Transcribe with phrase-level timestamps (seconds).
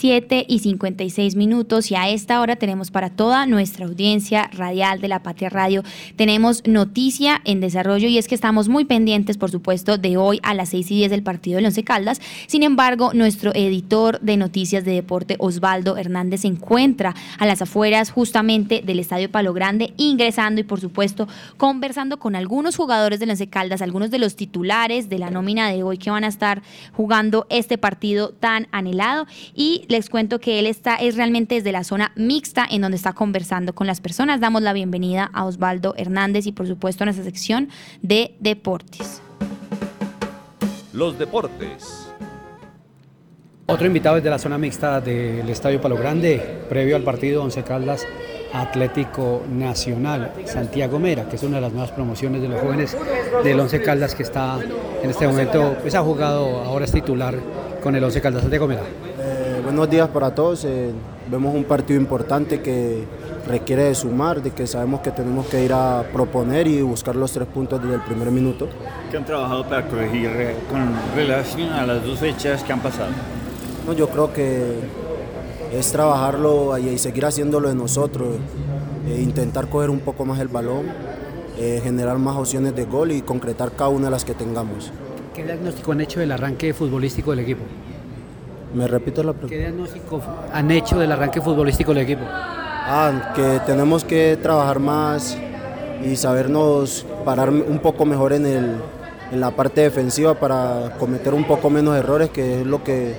[0.00, 5.08] 7 y 56 minutos y a esta hora tenemos para toda nuestra audiencia radial de
[5.08, 5.84] la Patria Radio,
[6.16, 10.54] tenemos noticia en desarrollo y es que estamos muy pendientes, por supuesto, de hoy a
[10.54, 12.22] las 6 y 10 del partido de Once Caldas.
[12.46, 18.10] Sin embargo, nuestro editor de noticias de deporte, Osvaldo Hernández, se encuentra a las afueras
[18.10, 21.28] justamente del Estadio Palo Grande, ingresando y, por supuesto,
[21.58, 25.82] conversando con algunos jugadores del Once Caldas, algunos de los titulares de la nómina de
[25.82, 26.62] hoy que van a estar
[26.94, 31.82] jugando este partido tan anhelado y les cuento que él está, es realmente desde la
[31.82, 34.40] zona mixta en donde está conversando con las personas.
[34.40, 37.68] Damos la bienvenida a Osvaldo Hernández y por supuesto a nuestra sección
[38.00, 39.20] de deportes.
[40.92, 42.06] Los deportes.
[43.66, 46.38] Otro invitado desde la zona mixta del Estadio Palo Grande,
[46.68, 48.06] previo al partido Once Caldas
[48.52, 52.96] Atlético Nacional, Santiago Mera, que es una de las nuevas promociones de los jóvenes
[53.42, 54.58] del Once Caldas que está
[55.02, 57.34] en este momento, pues ha jugado, ahora es titular
[57.82, 58.82] con el Once Caldas Santiago Mera.
[59.70, 60.64] Eh, buenos días para todos.
[60.64, 60.90] Eh,
[61.30, 63.04] vemos un partido importante que
[63.46, 67.30] requiere de sumar, de que sabemos que tenemos que ir a proponer y buscar los
[67.32, 68.68] tres puntos desde el primer minuto.
[69.10, 73.12] ¿Qué han trabajado para corregir eh, con relación a las dos fechas que han pasado?
[73.86, 74.74] No, yo creo que
[75.72, 78.28] es trabajarlo y seguir haciéndolo de nosotros,
[79.06, 80.86] intentar coger un poco más el balón,
[81.56, 84.90] generar más opciones de gol y concretar cada una de las que tengamos.
[85.34, 87.62] ¿Qué diagnóstico han hecho del arranque futbolístico del equipo?
[88.74, 89.54] Me repito la pregunta.
[89.54, 90.20] ¿Qué diagnóstico
[90.52, 92.22] han hecho del arranque futbolístico del equipo?
[92.26, 95.36] Ah, que tenemos que trabajar más
[96.04, 98.76] y sabernos parar un poco mejor en, el,
[99.32, 103.14] en la parte defensiva para cometer un poco menos errores, que es lo que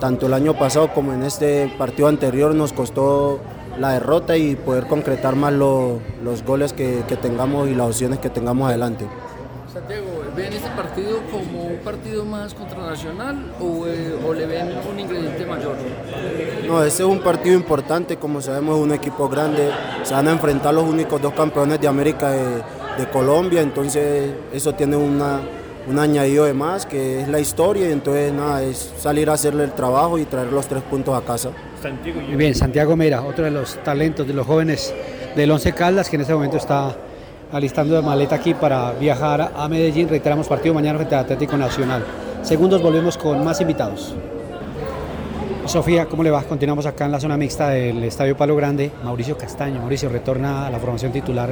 [0.00, 3.40] tanto el año pasado como en este partido anterior nos costó
[3.78, 8.30] la derrota y poder concretar más los goles que, que tengamos y las opciones que
[8.30, 9.06] tengamos adelante.
[9.72, 13.36] Santiago, ¿ven este partido como un partido más contra Nacional
[13.86, 15.76] eh, o, le ven un ingrediente mayor?
[16.66, 19.70] No, ese es un partido importante, como sabemos es un equipo grande,
[20.02, 22.64] se van a enfrentar los únicos dos campeones de América de,
[23.12, 25.40] Colombia, entonces eso tiene una,
[25.88, 29.64] un añadido de más, que es la historia, y entonces nada, es salir a hacerle
[29.64, 31.50] el trabajo y traer los tres puntos a casa.
[32.04, 34.92] Muy bien, Santiago Mera, otro de los talentos de los jóvenes
[35.34, 36.94] del Once Caldas, que en este momento está
[37.52, 40.08] alistando de maleta aquí para viajar a Medellín.
[40.08, 42.04] Reiteramos partido mañana frente al Atlético Nacional.
[42.42, 44.14] Segundos, volvemos con más invitados.
[45.66, 46.42] Sofía, ¿cómo le va?
[46.42, 48.90] Continuamos acá en la zona mixta del Estadio Palo Grande.
[49.04, 49.78] Mauricio Castaño.
[49.80, 51.50] Mauricio retorna a la formación titular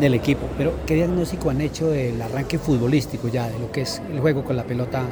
[0.00, 0.46] del equipo.
[0.58, 4.42] Pero, ¿qué diagnóstico han hecho del arranque futbolístico ya, de lo que es el juego
[4.42, 5.02] con la pelota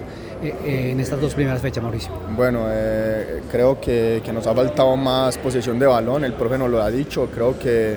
[0.43, 2.11] eh, eh, en estas dos primeras fechas, Mauricio?
[2.37, 6.69] Bueno, eh, creo que, que, nos ha faltado más posesión de balón, el profe nos
[6.69, 7.97] lo ha dicho, creo que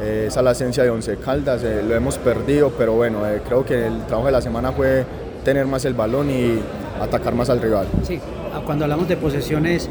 [0.00, 3.42] eh, esa es la esencia de Once Caldas, eh, lo hemos perdido, pero bueno, eh,
[3.46, 5.04] creo que el trabajo de la semana fue
[5.44, 6.58] tener más el balón y
[7.00, 7.86] atacar más al rival.
[8.02, 8.18] Sí,
[8.64, 9.88] cuando hablamos de posesiones,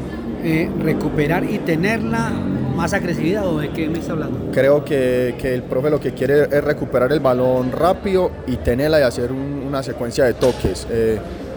[0.82, 2.30] recuperar y tenerla
[2.74, 4.50] más agresividad o de qué me está hablando?
[4.52, 9.00] Creo que, que, el profe lo que quiere es recuperar el balón rápido y tenerla
[9.00, 10.86] y hacer una secuencia de toques.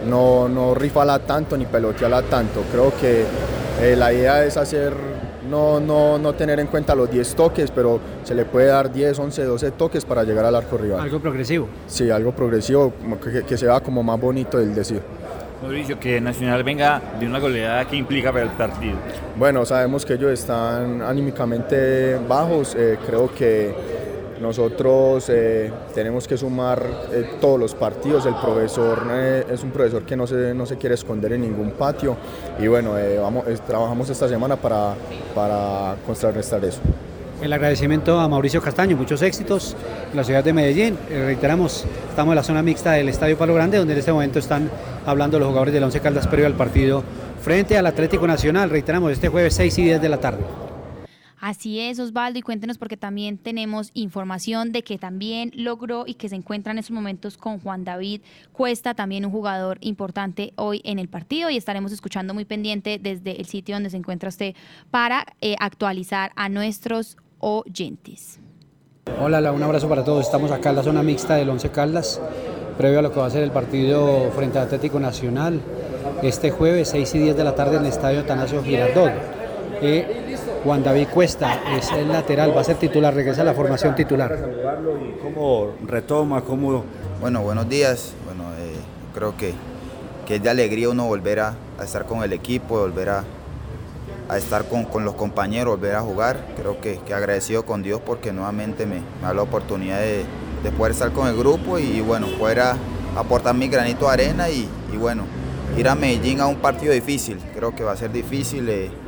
[0.06, 2.62] no, no rifala tanto ni peloteala tanto.
[2.70, 3.24] Creo que
[3.96, 4.92] la idea es hacer
[5.48, 9.18] no, no, no tener en cuenta los 10 toques, pero se le puede dar 10,
[9.18, 11.00] 11, 12 toques para llegar al arco rival.
[11.00, 11.68] ¿Algo progresivo?
[11.86, 15.00] Sí, algo progresivo, que, que se vea como más bonito el decir.
[15.62, 18.96] Mauricio, que Nacional venga de una goleada que implica para el partido.
[19.36, 23.74] Bueno, sabemos que ellos están anímicamente bajos, eh, creo que
[24.40, 28.26] nosotros eh, tenemos que sumar eh, todos los partidos.
[28.26, 31.70] El profesor eh, es un profesor que no se, no se quiere esconder en ningún
[31.72, 32.16] patio
[32.58, 32.94] y bueno,
[33.66, 34.94] trabajamos esta semana para,
[35.34, 36.80] para contrarrestar eso.
[37.42, 39.76] El agradecimiento a Mauricio Castaño, muchos éxitos
[40.10, 40.96] en la ciudad de Medellín.
[41.08, 44.70] reiteramos, estamos en la zona mixta del Estadio Palo Grande, donde en este momento están
[45.04, 47.02] hablando los jugadores del Once Caldas previo al partido
[47.42, 48.70] frente al Atlético Nacional.
[48.70, 50.63] Reiteramos, este jueves 6 y 10 de la tarde.
[51.46, 56.30] Así es, Osvaldo, y cuéntenos porque también tenemos información de que también logró y que
[56.30, 60.98] se encuentra en estos momentos con Juan David Cuesta, también un jugador importante hoy en
[60.98, 64.54] el partido y estaremos escuchando muy pendiente desde el sitio donde se encuentra usted
[64.90, 68.40] para eh, actualizar a nuestros oyentes.
[69.20, 70.24] Hola, un abrazo para todos.
[70.24, 72.22] Estamos acá en la zona mixta del Once Caldas,
[72.78, 75.60] previo a lo que va a ser el partido frente al Atlético Nacional
[76.22, 79.12] este jueves 6 y 10 de la tarde en el Estadio Tanasio Girardot.
[79.82, 80.23] Eh,
[80.64, 84.34] Juan David Cuesta es el lateral, va a ser titular, regresa a la formación titular.
[85.22, 86.40] ¿Cómo retoma?
[86.40, 86.84] ¿Cómo...
[87.20, 88.14] Bueno, buenos días.
[88.24, 88.74] Bueno, eh,
[89.14, 89.52] creo que,
[90.26, 93.24] que, es de alegría uno volver a, estar con el equipo, volver a,
[94.38, 96.38] estar con, los compañeros, volver a jugar.
[96.56, 100.24] Creo que, agradecido con Dios porque nuevamente me, da la oportunidad de,
[100.78, 102.62] poder estar con el grupo y, bueno, poder
[103.18, 104.66] aportar mi granito de arena y,
[104.96, 105.24] bueno,
[105.76, 108.66] ir a Medellín a un partido difícil, creo que va a ser difícil.
[108.70, 109.03] Eh,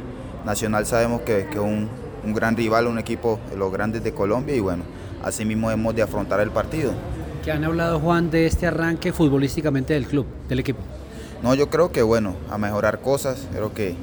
[0.46, 1.88] Nacional sabemos que es un,
[2.24, 4.84] un gran rival, un equipo de los grandes de Colombia y bueno,
[5.22, 6.92] así mismo hemos de afrontar el partido.
[7.44, 10.78] ¿Qué han hablado, Juan, de este arranque futbolísticamente del club, del equipo?
[11.42, 13.96] No, yo creo que bueno, a mejorar cosas, creo que,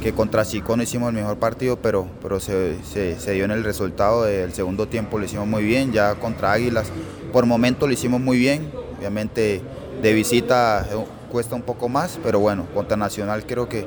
[0.00, 3.64] que contra Chico no hicimos el mejor partido, pero, pero se, se, dio en el
[3.64, 6.90] resultado del segundo tiempo, lo hicimos muy bien, ya contra Águilas,
[7.32, 9.60] por momento lo hicimos muy bien, obviamente
[10.00, 13.86] de visita eh, cuesta un poco más, pero bueno, contra Nacional creo que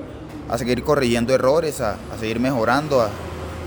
[0.50, 3.09] a seguir corrigiendo errores, a, a seguir mejorando, a,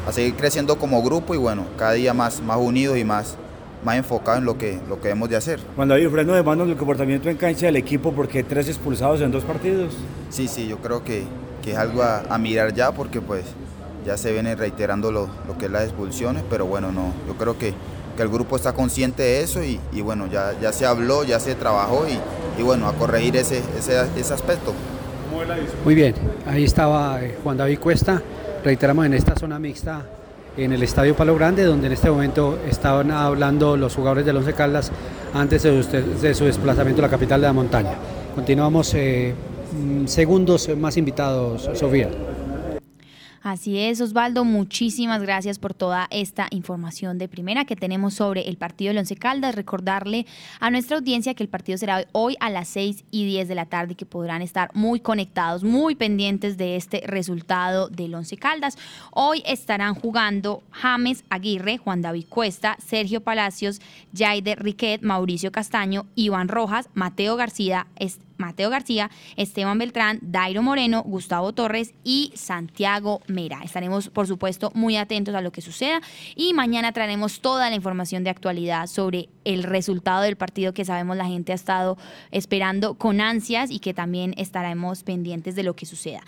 [0.09, 3.37] a seguir creciendo como grupo y bueno, cada día más, más unidos y más,
[3.85, 5.61] más enfocados en lo que, lo que debemos de hacer.
[5.77, 8.69] Cuando hay un freno de mano en el comportamiento en cancha del equipo, porque tres
[8.69, 9.95] expulsados en dos partidos?
[10.31, 11.25] Sí, sí, yo creo que,
[11.63, 13.45] que es algo a, mirar ya porque pues
[14.07, 17.59] ya se viene reiterando lo, lo, que es las expulsiones, pero bueno, no, yo creo
[17.59, 17.75] que,
[18.17, 21.39] que el grupo está consciente de eso y, y, bueno, ya, ya se habló, ya
[21.39, 22.19] se trabajó y,
[22.59, 24.73] y bueno, a corregir ese, ese, ese aspecto.
[25.85, 26.15] Muy bien,
[26.47, 28.21] ahí estaba eh, Juan David Cuesta,
[28.65, 30.03] reiteramos en esta zona mixta
[30.57, 34.53] en el Estadio Palo Grande, donde en este momento estaban hablando los jugadores del Once
[34.55, 34.91] Caldas
[35.33, 37.95] antes de, su desplazamiento a la capital de la montaña.
[38.35, 39.35] Continuamos eh,
[39.73, 42.11] mm, segundos más invitados, Sofía.
[43.43, 48.57] Así es, Osvaldo, muchísimas gracias por toda esta información de primera que tenemos sobre el
[48.57, 49.55] partido del Once Caldas.
[49.55, 50.27] Recordarle
[50.59, 53.67] a nuestra audiencia que el partido será hoy a las 6 y 10 de la
[53.67, 58.77] tarde y que podrán estar muy conectados, muy pendientes de este resultado del Once Caldas.
[59.13, 63.81] Hoy estarán jugando James Aguirre, Juan David Cuesta, Sergio Palacios,
[64.17, 67.87] Jaide Riquet, Mauricio Castaño, Iván Rojas, Mateo García,
[68.39, 73.61] Mateo García, Esteban Beltrán, Dairo Moreno, Gustavo Torres y Santiago Mera.
[73.63, 76.01] Estaremos, por supuesto, muy atentos a lo que suceda
[76.35, 81.17] y mañana traeremos toda la información de actualidad sobre el resultado del partido que sabemos
[81.17, 81.99] la gente ha estado
[82.31, 86.23] esperando con ansias y que también estaremos pendientes de lo que suceda.